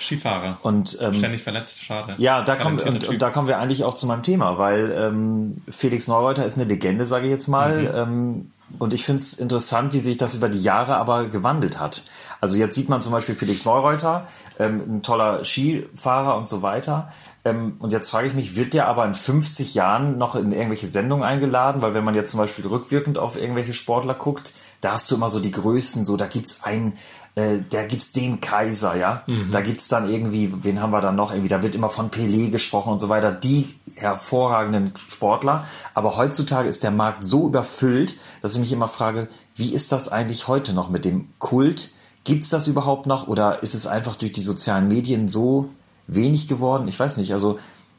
Skifahrer. 0.00 0.58
Und 0.62 0.98
ähm, 1.00 1.14
Ständig 1.14 1.42
verletzt, 1.42 1.82
schade. 1.82 2.14
ja, 2.18 2.42
da 2.42 2.56
kommen, 2.56 2.78
und, 2.78 3.08
und 3.08 3.22
da 3.22 3.30
kommen 3.30 3.48
wir 3.48 3.58
eigentlich 3.58 3.84
auch 3.84 3.94
zu 3.94 4.06
meinem 4.06 4.22
Thema, 4.22 4.58
weil 4.58 4.92
ähm, 4.92 5.62
Felix 5.68 6.08
Neureuter 6.08 6.44
ist 6.44 6.56
eine 6.56 6.64
Legende, 6.64 7.06
sage 7.06 7.26
ich 7.26 7.30
jetzt 7.30 7.48
mal. 7.48 7.82
Mhm. 7.82 7.90
Ähm, 7.94 8.50
und 8.78 8.92
ich 8.92 9.04
finde 9.04 9.22
es 9.22 9.34
interessant, 9.34 9.92
wie 9.92 9.98
sich 9.98 10.16
das 10.16 10.34
über 10.34 10.48
die 10.48 10.62
Jahre 10.62 10.96
aber 10.96 11.26
gewandelt 11.26 11.78
hat. 11.78 12.02
Also 12.40 12.56
jetzt 12.56 12.74
sieht 12.74 12.88
man 12.88 13.02
zum 13.02 13.12
Beispiel 13.12 13.34
Felix 13.34 13.64
Neureuter, 13.64 14.26
ähm, 14.58 14.96
ein 14.96 15.02
toller 15.02 15.44
Skifahrer 15.44 16.36
und 16.36 16.48
so 16.48 16.62
weiter. 16.62 17.12
Ähm, 17.44 17.76
und 17.78 17.92
jetzt 17.92 18.10
frage 18.10 18.26
ich 18.26 18.34
mich, 18.34 18.56
wird 18.56 18.74
der 18.74 18.88
aber 18.88 19.04
in 19.04 19.14
50 19.14 19.74
Jahren 19.74 20.18
noch 20.18 20.34
in 20.34 20.52
irgendwelche 20.52 20.86
Sendungen 20.86 21.24
eingeladen? 21.24 21.82
Weil 21.82 21.94
wenn 21.94 22.04
man 22.04 22.14
jetzt 22.14 22.30
zum 22.30 22.40
Beispiel 22.40 22.66
rückwirkend 22.66 23.18
auf 23.18 23.40
irgendwelche 23.40 23.74
Sportler 23.74 24.14
guckt, 24.14 24.52
da 24.84 24.92
hast 24.92 25.10
du 25.10 25.16
immer 25.16 25.30
so 25.30 25.40
die 25.40 25.50
Größen, 25.50 26.04
so 26.04 26.16
da 26.16 26.26
gibt's 26.26 26.62
einen, 26.62 26.94
äh, 27.34 27.58
da 27.70 27.84
gibt's 27.86 28.12
den 28.12 28.40
Kaiser, 28.40 28.96
ja. 28.96 29.22
Da 29.50 29.60
gibt's 29.60 29.88
dann 29.88 30.08
irgendwie, 30.08 30.52
wen 30.62 30.80
haben 30.80 30.90
wir 30.92 31.00
dann 31.00 31.16
noch 31.16 31.30
irgendwie, 31.32 31.48
da 31.48 31.62
wird 31.62 31.74
immer 31.74 31.88
von 31.88 32.10
Pelé 32.10 32.50
gesprochen 32.50 32.92
und 32.92 33.00
so 33.00 33.08
weiter, 33.08 33.32
die 33.32 33.74
hervorragenden 33.96 34.92
Sportler. 34.96 35.66
Aber 35.94 36.16
heutzutage 36.16 36.68
ist 36.68 36.82
der 36.82 36.90
Markt 36.90 37.26
so 37.26 37.46
überfüllt, 37.46 38.16
dass 38.42 38.54
ich 38.54 38.60
mich 38.60 38.72
immer 38.72 38.88
frage, 38.88 39.28
wie 39.56 39.72
ist 39.72 39.90
das 39.92 40.08
eigentlich 40.10 40.48
heute 40.48 40.72
noch 40.74 40.90
mit 40.90 41.04
dem 41.04 41.28
Kult? 41.38 41.90
Gibt's 42.24 42.48
das 42.48 42.68
überhaupt 42.68 43.06
noch 43.06 43.26
oder 43.28 43.62
ist 43.62 43.74
es 43.74 43.86
einfach 43.86 44.16
durch 44.16 44.32
die 44.32 44.42
sozialen 44.42 44.88
Medien 44.88 45.28
so 45.28 45.70
wenig 46.06 46.48
geworden? 46.48 46.88
Ich 46.88 46.98
weiß 46.98 47.16
nicht, 47.16 47.32
also 47.32 47.58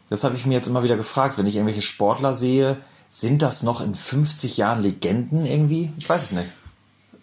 Das 0.10 0.24
habe 0.24 0.36
ich 0.36 0.46
mir 0.46 0.54
jetzt 0.54 0.68
immer 0.68 0.84
wieder 0.84 0.98
gefragt, 0.98 1.38
wenn 1.38 1.48
ich 1.48 1.56
irgendwelche 1.56 1.82
Sportler 1.82 2.36
sehe, 2.36 2.78
sind 3.10 3.42
das 3.42 3.64
noch 3.64 3.82
in 3.82 3.96
50 3.96 4.58
Jahren 4.58 4.82
Legenden 4.82 5.46
irgendwie? 5.46 5.92
Ich 5.98 6.08
weiß 6.08 6.26
es 6.26 6.32
nicht. 6.34 6.50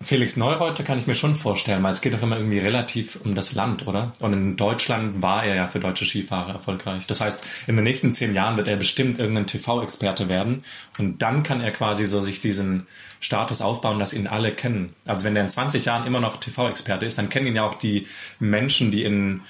Felix 0.03 0.37
Neureuter 0.37 0.83
kann 0.83 0.99
ich 0.99 1.07
mir 1.07 1.15
schon 1.15 1.35
vorstellen, 1.35 1.83
weil 1.83 1.93
es 1.93 2.01
geht 2.01 2.13
doch 2.15 2.23
immer 2.23 2.37
irgendwie 2.37 2.59
relativ 2.59 3.17
um 3.25 3.35
das 3.35 3.55
Land, 3.55 3.87
oder? 3.87 4.13
Und 4.21 4.33
in 4.33 4.57
Deutschland 4.57 5.23
war 5.23 5.45
er 5.45 5.55
ja 5.55 5.69
für 5.69 5.81
deutsche 5.81 6.05
Skifahrer 6.05 6.53
erfolgreich. 6.53 7.07
Das 7.07 7.21
heißt, 7.21 7.43
in 7.67 7.77
den 7.77 7.85
nächsten 7.85 8.13
zehn 8.13 8.35
Jahren 8.35 8.57
wird 8.57 8.69
er 8.69 8.77
bestimmt 8.77 9.19
irgendein 9.19 9.47
TV-Experte 9.47 10.29
werden 10.29 10.65
und 10.99 11.23
dann 11.23 11.43
kann 11.43 11.61
er 11.61 11.71
quasi 11.71 12.07
so 12.07 12.21
sich 12.21 12.41
diesen 12.41 12.87
Status 13.21 13.61
aufbauen, 13.61 13.99
dass 13.99 14.13
ihn 14.13 14.27
alle 14.27 14.53
kennen. 14.53 14.95
Also 15.07 15.25
wenn 15.25 15.37
er 15.37 15.45
in 15.45 15.51
20 15.51 15.85
Jahren 15.85 16.07
immer 16.07 16.21
noch 16.21 16.39
TV-Experte 16.39 17.05
ist, 17.05 17.19
dann 17.19 17.29
kennen 17.29 17.47
ihn 17.47 17.57
ja 17.57 17.63
auch 17.63 17.75
die 17.75 18.07
Menschen, 18.39 18.91
die 18.91 19.05
in 19.05 19.43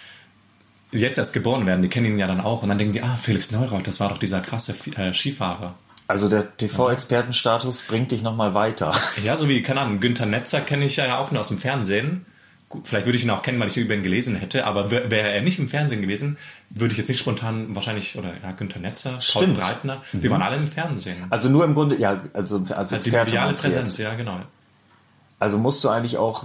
jetzt 0.93 1.19
erst 1.19 1.33
geboren 1.33 1.67
werden, 1.67 1.83
die 1.83 1.89
kennen 1.89 2.07
ihn 2.07 2.19
ja 2.19 2.27
dann 2.27 2.41
auch 2.41 2.63
und 2.63 2.69
dann 2.69 2.79
denken 2.79 2.93
die, 2.93 3.03
ah, 3.03 3.17
Felix 3.17 3.51
Neureuter, 3.51 3.85
das 3.85 4.01
war 4.01 4.11
doch 4.11 4.19
dieser 4.19 4.41
krasse 4.41 4.75
äh, 4.97 5.15
Skifahrer. 5.15 5.75
Also 6.13 6.29
der 6.29 6.55
TV-Expertenstatus 6.59 7.83
bringt 7.89 8.11
dich 8.11 8.21
nochmal 8.23 8.53
weiter. 8.55 8.93
Ja, 9.25 9.35
so 9.35 9.49
wie, 9.49 9.63
keine 9.63 9.81
Ahnung, 9.81 9.99
Günther 9.99 10.27
Netzer 10.27 10.61
kenne 10.61 10.85
ich 10.85 10.97
ja 10.97 11.17
auch 11.19 11.31
nur 11.31 11.41
aus 11.41 11.49
dem 11.49 11.57
Fernsehen. 11.57 12.27
Gut, 12.69 12.87
vielleicht 12.87 13.07
würde 13.07 13.17
ich 13.17 13.25
ihn 13.25 13.31
auch 13.31 13.43
kennen, 13.43 13.59
weil 13.61 13.69
ich 13.69 13.79
über 13.79 13.95
ihn 13.95 14.03
gelesen 14.03 14.37
hätte, 14.37 14.67
aber 14.67 14.91
wär- 14.91 15.11
wäre 15.11 15.31
er 15.31 15.41
nicht 15.41 15.59
im 15.59 15.69
Fernsehen 15.71 16.03
gewesen, 16.03 16.37
würde 16.69 16.93
ich 16.93 16.99
jetzt 16.99 17.09
nicht 17.09 17.19
spontan 17.19 17.75
wahrscheinlich, 17.75 18.19
oder 18.19 18.35
ja, 18.43 18.53
Günther 18.53 18.79
Netzer, 18.81 19.13
Paul 19.13 19.21
Stimmt. 19.23 19.59
Breitner, 19.59 20.03
die 20.13 20.31
waren 20.31 20.43
alle 20.43 20.57
im 20.57 20.67
Fernsehen. 20.67 21.17
Also 21.31 21.49
nur 21.49 21.65
im 21.65 21.75
Grunde, 21.75 21.97
ja, 21.97 22.21
also 22.35 22.59
als 22.69 22.93
Also 22.93 22.99
die 22.99 23.11
mediale 23.11 23.55
Präsenz, 23.55 23.97
ja, 23.97 24.13
genau. 24.15 24.39
Also 25.39 25.57
musst 25.59 25.83
du 25.83 25.89
eigentlich 25.89 26.19
auch, 26.19 26.45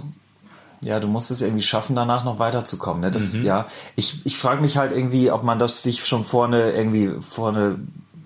ja, 0.80 0.98
du 0.98 1.08
musst 1.08 1.30
es 1.30 1.40
irgendwie 1.42 1.62
schaffen, 1.62 1.94
danach 1.94 2.24
noch 2.24 2.38
weiterzukommen. 2.38 3.00
Ne? 3.02 3.10
Das, 3.10 3.34
ja, 3.34 3.66
ich, 3.96 4.24
ich 4.24 4.38
frage 4.38 4.62
mich 4.62 4.76
halt 4.78 4.92
irgendwie, 4.92 5.30
ob 5.30 5.42
man 5.44 5.58
das 5.58 5.82
sich 5.82 6.06
schon 6.06 6.24
vorne 6.24 6.72
irgendwie 6.72 7.10
vorne 7.20 7.76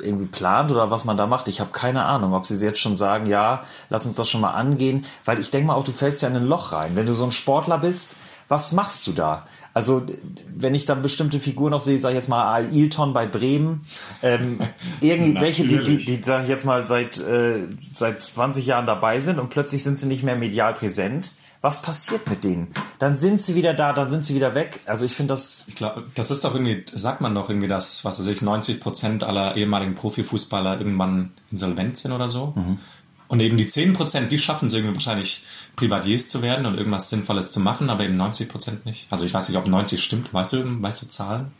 irgendwie 0.03 0.27
plant 0.27 0.71
oder 0.71 0.91
was 0.91 1.05
man 1.05 1.17
da 1.17 1.27
macht. 1.27 1.49
Ich 1.49 1.61
habe 1.61 1.71
keine 1.71 2.05
Ahnung, 2.05 2.35
ob 2.35 2.47
sie 2.47 2.63
jetzt 2.65 2.81
schon 2.81 2.97
sagen, 2.97 3.27
ja, 3.27 3.65
lass 3.91 4.07
uns 4.07 4.17
das 4.17 4.29
schon 4.29 4.41
mal 4.41 4.51
angehen, 4.51 5.07
weil 5.25 5.39
ich 5.39 5.51
denke 5.51 5.69
mal 5.69 5.75
auch, 5.75 5.85
du 5.85 5.93
fällst 5.93 6.23
ja 6.23 6.29
in 6.29 6.37
ein 6.37 6.47
Loch 6.47 6.73
rein. 6.73 6.97
Wenn 6.97 7.07
du 7.07 7.15
so 7.15 7.25
ein 7.25 7.33
Sportler 7.33 7.79
bist, 7.79 8.17
was 8.49 8.73
machst 8.73 9.07
du 9.07 9.13
da? 9.13 9.47
Also, 9.75 10.03
wenn 10.55 10.75
ich 10.75 10.85
dann 10.85 11.01
bestimmte 11.01 11.41
Figuren 11.41 11.71
noch 11.71 11.81
sehe, 11.81 11.99
sag 11.99 12.11
ich 12.11 12.17
jetzt 12.17 12.29
mal 12.29 12.53
Ailton 12.53 13.15
bei 13.15 13.27
Bremen, 13.27 13.87
ähm, 14.23 14.61
irgendwelche, 15.01 15.67
die, 15.67 15.83
die, 15.83 15.97
die, 15.97 16.23
sag 16.23 16.43
ich 16.43 16.49
jetzt 16.49 16.67
mal, 16.67 16.87
seit, 16.87 17.19
äh, 17.19 17.67
seit 17.93 18.21
20 18.21 18.67
Jahren 18.67 18.85
dabei 18.85 19.21
sind 19.21 19.39
und 19.39 19.49
plötzlich 19.49 19.83
sind 19.83 19.97
sie 19.97 20.07
nicht 20.07 20.23
mehr 20.23 20.37
medial 20.37 20.75
präsent. 20.75 21.33
Was 21.63 21.81
passiert 21.81 22.29
mit 22.29 22.43
denen? 22.43 22.69
Dann 22.99 23.17
sind 23.17 23.41
sie 23.41 23.55
wieder 23.55 23.73
da, 23.73 23.93
dann 23.93 24.11
sind 24.11 24.27
sie 24.27 24.35
wieder 24.35 24.57
weg. 24.57 24.81
Also 24.85 25.07
ich 25.07 25.15
finde 25.15 25.35
das, 25.35 25.65
Ich 25.69 25.77
glaube, 25.77 26.05
das 26.17 26.33
ist 26.33 26.45
doch 26.45 26.55
irgendwie, 26.55 26.85
sagt 26.93 27.21
man 27.21 27.35
doch 27.37 27.49
irgendwie, 27.49 27.69
dass, 27.69 28.05
was 28.05 28.19
weiß 28.19 28.27
ich, 28.27 28.43
90 28.43 28.81
Prozent 28.81 29.23
aller 29.23 29.57
ehemaligen 29.57 29.95
Profifußballer 29.95 30.79
irgendwann 30.79 31.31
insolvent 31.53 31.97
sind 31.97 32.11
oder 32.11 32.29
so. 32.29 32.55
Und 33.29 33.41
eben 33.41 33.57
die 33.57 33.69
10 33.69 33.93
Prozent, 33.93 34.33
die 34.33 34.41
schaffen 34.41 34.67
es 34.67 34.75
irgendwie 34.75 34.95
wahrscheinlich, 34.95 35.45
Privatiers 35.77 36.27
zu 36.27 36.43
werden 36.43 36.67
und 36.67 36.77
irgendwas 36.77 37.09
Sinnvolles 37.09 37.53
zu 37.53 37.61
machen, 37.61 37.91
aber 37.91 38.05
eben 38.05 38.17
90 38.17 38.49
Prozent 38.49 38.85
nicht. 38.85 39.07
Also 39.11 39.25
ich 39.25 39.33
weiß 39.33 39.49
nicht, 39.49 39.57
ob 39.57 39.69
90 39.69 40.03
stimmt. 40.03 40.35
Weißt 40.35 40.53
du, 40.55 40.83
weißt 40.83 41.01
du 41.03 41.07
Zahlen? 41.07 41.53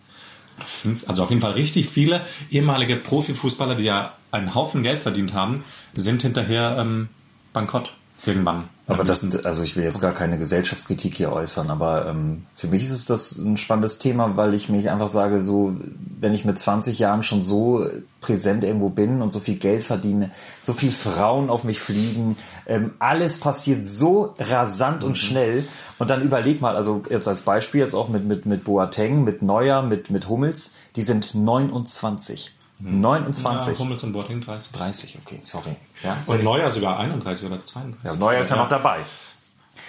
Fünf, 0.67 1.09
also 1.09 1.23
auf 1.23 1.31
jeden 1.31 1.41
Fall 1.41 1.53
richtig 1.53 1.89
viele 1.89 2.21
ehemalige 2.51 2.97
Profifußballer, 2.97 3.77
die 3.77 3.85
ja 3.85 4.13
einen 4.33 4.55
Haufen 4.55 4.83
Geld 4.83 5.03
verdient 5.03 5.33
haben, 5.33 5.65
sind 5.95 6.23
hinterher 6.23 6.77
ähm, 6.79 7.09
bankrott 7.53 7.95
irgendwann. 8.27 8.69
aber 8.87 9.05
das 9.05 9.21
sind, 9.21 9.47
also 9.47 9.65
ich 9.65 9.77
will 9.77 9.85
jetzt 9.85 10.01
gar 10.01 10.13
keine 10.13 10.39
Gesellschaftskritik 10.39 11.15
hier 11.15 11.33
äußern, 11.33 11.71
aber 11.71 12.07
ähm, 12.07 12.47
für 12.55 12.69
mich 12.69 12.83
ist 12.83 12.93
es 12.93 13.07
das 13.07 13.37
ein 13.37 13.57
spannendes 13.57 13.99
Thema, 13.99 14.37
weil 14.37 14.55
ich 14.55 14.69
mich 14.69 14.91
einfach 14.91 15.09
sage, 15.09 15.43
so, 15.43 15.75
wenn 16.21 16.35
ich 16.35 16.45
mit 16.45 16.59
20 16.59 16.99
Jahren 16.99 17.23
schon 17.23 17.43
so 17.43 17.87
präsent 18.21 18.65
irgendwo 18.65 18.91
bin 18.91 19.23
und 19.23 19.33
so 19.33 19.41
viel 19.41 19.57
Geld 19.57 19.85
verdiene, 19.85 20.31
so 20.61 20.73
viel 20.73 20.91
Frauen 20.91 21.51
auf 21.51 21.65
mich 21.65 21.81
fliegen, 21.81 22.37
ähm, 22.67 22.93
alles 22.99 23.41
passiert 23.41 23.87
so 23.87 24.35
rasant 24.39 25.05
und 25.05 25.17
schnell 25.17 25.65
und 25.99 26.11
dann 26.11 26.23
überleg 26.23 26.61
mal, 26.61 26.77
also 26.77 27.03
jetzt 27.09 27.29
als 27.29 27.43
Beispiel 27.43 27.81
jetzt 27.81 27.95
auch 27.95 28.09
mit, 28.09 28.25
mit, 28.25 28.47
mit 28.47 28.65
Boateng, 28.65 29.25
mit 29.25 29.43
Neuer, 29.43 29.83
mit, 29.83 30.11
mit 30.11 30.29
Hummels, 30.29 30.77
die 30.97 31.03
sind 31.03 31.35
29. 31.35 32.53
29. 32.85 33.75
Ja, 33.75 33.79
Hummels 33.79 34.03
und 34.05 34.13
Boateng 34.13 34.41
30. 34.41 34.73
30, 34.73 35.19
okay, 35.25 35.41
sorry. 35.43 35.77
Ja, 36.03 36.17
Und 36.27 36.43
Neuer 36.43 36.69
sogar 36.71 36.99
31 36.99 37.47
oder 37.47 37.63
32. 37.65 38.11
ja, 38.11 38.17
Neuer 38.17 38.41
ist 38.41 38.51
ja 38.51 38.57
noch 38.57 38.69
dabei. 38.69 38.99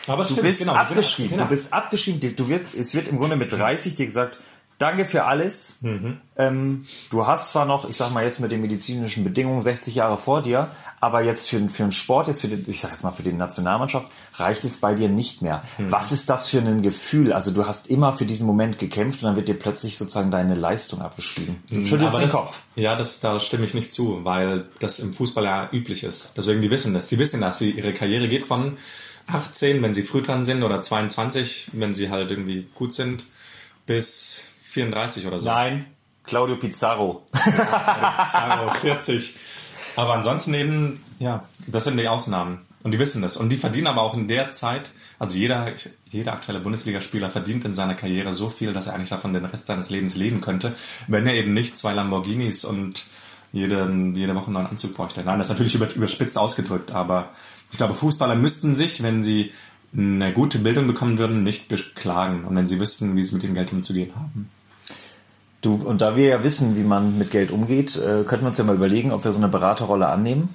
Aber 0.07 0.23
Du 0.23 0.29
stimmt, 0.31 0.41
bist 0.43 0.59
genau, 0.59 0.73
abgeschrieben. 0.73 1.31
genau. 1.31 1.43
Du 1.43 1.49
bist 1.49 1.71
abgeschrieben. 1.73 2.35
Du 2.35 2.49
wird, 2.49 2.73
es 2.73 2.93
wird 2.93 3.07
im 3.07 3.17
Grunde 3.17 3.35
mit 3.35 3.51
30 3.51 3.95
dir 3.95 4.05
gesagt, 4.05 4.37
danke 4.77 5.05
für 5.05 5.25
alles. 5.25 5.77
Mhm. 5.81 6.17
Ähm, 6.35 6.85
du 7.09 7.27
hast 7.27 7.49
zwar 7.49 7.65
noch, 7.65 7.87
ich 7.87 7.95
sag 7.95 8.11
mal 8.11 8.23
jetzt 8.23 8.39
mit 8.39 8.51
den 8.51 8.61
medizinischen 8.61 9.23
Bedingungen 9.23 9.61
60 9.61 9.95
Jahre 9.95 10.17
vor 10.17 10.41
dir, 10.41 10.71
aber 10.99 11.21
jetzt 11.21 11.49
für, 11.49 11.67
für 11.69 11.83
einen 11.83 11.91
Sport, 11.91 12.27
jetzt 12.27 12.41
für 12.41 12.47
den, 12.47 12.63
ich 12.67 12.81
sag 12.81 12.91
jetzt 12.91 13.03
mal 13.03 13.11
für 13.11 13.23
die 13.23 13.33
Nationalmannschaft, 13.33 14.07
reicht 14.35 14.63
es 14.63 14.77
bei 14.77 14.95
dir 14.95 15.09
nicht 15.09 15.41
mehr. 15.41 15.63
Mhm. 15.77 15.91
Was 15.91 16.11
ist 16.11 16.29
das 16.29 16.49
für 16.49 16.59
ein 16.59 16.81
Gefühl? 16.81 17.33
Also 17.33 17.51
du 17.51 17.67
hast 17.67 17.87
immer 17.87 18.13
für 18.13 18.25
diesen 18.25 18.47
Moment 18.47 18.79
gekämpft 18.79 19.21
und 19.21 19.27
dann 19.27 19.35
wird 19.35 19.47
dir 19.47 19.59
plötzlich 19.59 19.97
sozusagen 19.97 20.31
deine 20.31 20.55
Leistung 20.55 21.01
abgeschrieben. 21.01 21.63
Du 21.69 21.83
schüttelst 21.85 22.01
Mhm. 22.01 22.07
Aber 22.07 22.17
den 22.19 22.23
das, 22.23 22.31
Kopf. 22.31 22.61
Ja, 22.75 22.95
das, 22.95 23.19
da 23.19 23.39
stimme 23.39 23.65
ich 23.65 23.73
nicht 23.73 23.93
zu, 23.93 24.23
weil 24.23 24.65
das 24.79 24.99
im 24.99 25.13
Fußball 25.13 25.43
ja 25.43 25.69
üblich 25.71 26.03
ist. 26.03 26.31
Deswegen, 26.37 26.61
die 26.61 26.71
wissen 26.71 26.93
das. 26.93 27.07
Die 27.07 27.19
wissen, 27.19 27.41
dass 27.41 27.59
sie, 27.59 27.71
ihre 27.71 27.93
Karriere 27.93 28.27
geht 28.27 28.45
von 28.45 28.77
18, 29.27 29.81
wenn 29.81 29.93
sie 29.93 30.03
früh 30.03 30.21
dran 30.21 30.43
sind, 30.43 30.63
oder 30.63 30.81
22, 30.81 31.69
wenn 31.73 31.95
sie 31.95 32.09
halt 32.09 32.31
irgendwie 32.31 32.67
gut 32.75 32.93
sind, 32.93 33.23
bis 33.85 34.45
34 34.73 35.27
oder 35.27 35.39
so. 35.39 35.49
Nein, 35.49 35.85
Claudio 36.23 36.57
Pizarro. 36.57 37.23
Sagen 37.33 38.65
wir 38.65 38.73
40. 38.73 39.35
Aber 39.95 40.13
ansonsten 40.13 40.53
eben, 40.53 41.03
ja, 41.19 41.43
das 41.67 41.85
sind 41.85 41.97
die 41.97 42.07
Ausnahmen. 42.07 42.59
Und 42.83 42.91
die 42.91 42.99
wissen 42.99 43.21
das. 43.21 43.37
Und 43.37 43.49
die 43.49 43.55
verdienen 43.55 43.87
aber 43.87 44.01
auch 44.01 44.13
in 44.13 44.27
der 44.27 44.51
Zeit, 44.51 44.91
also 45.17 45.37
jeder, 45.37 45.71
jeder 46.09 46.33
aktuelle 46.33 46.59
Bundesligaspieler 46.59 47.29
verdient 47.29 47.63
in 47.63 47.73
seiner 47.73 47.95
Karriere 47.95 48.33
so 48.33 48.49
viel, 48.49 48.73
dass 48.73 48.87
er 48.87 48.95
eigentlich 48.95 49.09
davon 49.09 49.33
den 49.33 49.45
Rest 49.45 49.67
seines 49.67 49.89
Lebens 49.89 50.15
leben 50.15 50.41
könnte, 50.41 50.75
wenn 51.07 51.25
er 51.25 51.33
eben 51.33 51.53
nicht 51.53 51.77
zwei 51.77 51.93
Lamborghinis 51.93 52.65
und 52.65 53.05
jede, 53.53 53.89
jede 54.15 54.35
Woche 54.35 54.47
einen 54.47 54.53
neuen 54.55 54.67
Anzug 54.67 54.95
bräuchte. 54.95 55.23
Nein, 55.23 55.37
das 55.37 55.47
ist 55.47 55.51
natürlich 55.51 55.75
über, 55.75 55.93
überspitzt 55.93 56.37
ausgedrückt, 56.37 56.91
aber 56.91 57.29
ich 57.71 57.77
glaube, 57.77 57.93
Fußballer 57.93 58.35
müssten 58.35 58.75
sich, 58.75 59.01
wenn 59.01 59.23
sie 59.23 59.53
eine 59.95 60.33
gute 60.33 60.59
Bildung 60.59 60.87
bekommen 60.87 61.17
würden, 61.17 61.43
nicht 61.43 61.67
beklagen. 61.67 62.45
Und 62.45 62.55
wenn 62.55 62.67
sie 62.67 62.79
wüssten, 62.79 63.15
wie 63.15 63.23
sie 63.23 63.35
mit 63.35 63.43
dem 63.43 63.53
Geld 63.53 63.71
umzugehen 63.71 64.11
haben. 64.15 64.49
Du, 65.63 65.75
und 65.75 66.01
da 66.01 66.15
wir 66.17 66.27
ja 66.27 66.43
wissen, 66.43 66.75
wie 66.75 66.83
man 66.83 67.17
mit 67.17 67.31
Geld 67.31 67.49
umgeht, 67.49 67.95
äh, 67.95 68.23
könnten 68.25 68.41
wir 68.41 68.47
uns 68.49 68.57
ja 68.57 68.65
mal 68.65 68.75
überlegen, 68.75 69.13
ob 69.13 69.23
wir 69.23 69.31
so 69.31 69.37
eine 69.37 69.47
Beraterrolle 69.47 70.07
annehmen. 70.07 70.53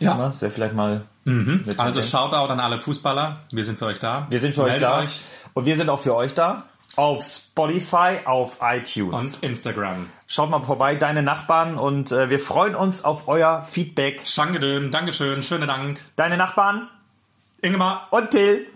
Ja. 0.00 0.16
Das 0.18 0.42
wäre 0.42 0.52
vielleicht 0.52 0.74
mal. 0.74 1.02
eine 1.24 1.78
Also. 1.78 2.02
Shoutout 2.02 2.52
an 2.52 2.60
alle 2.60 2.78
Fußballer. 2.78 3.40
Wir 3.52 3.64
sind 3.64 3.78
für 3.78 3.86
euch 3.86 3.98
da. 3.98 4.26
wir 4.28 4.38
sind 4.38 4.54
für 4.54 4.62
euch 4.62 4.72
Meldet 4.72 4.88
da. 4.88 5.00
Euch 5.00 5.24
Und 5.54 5.64
wir 5.64 5.76
sind 5.76 5.88
auch 5.88 6.00
für 6.00 6.14
euch 6.14 6.34
da. 6.34 6.64
Auf 6.96 7.24
Spotify, 7.24 8.18
auf 8.24 8.58
iTunes. 8.62 9.36
und 9.36 9.42
Instagram. 9.42 10.06
Schaut 10.26 10.50
mal 10.50 10.62
vorbei, 10.62 10.94
deine 10.94 11.22
Nachbarn. 11.22 11.78
Und 11.78 12.12
äh, 12.12 12.28
wir 12.28 12.38
freuen 12.38 12.74
uns 12.74 13.02
auf 13.04 13.28
euer 13.28 13.62
Feedback. 13.62 14.22
Schangedön, 14.26 14.90
Dankeschön, 14.90 15.42
schönen 15.42 15.68
Dank. 15.68 16.00
Deine 16.16 16.36
Nachbarn 16.36 16.88
Ingemar. 17.62 18.08
und 18.10 18.30
Till. 18.30 18.66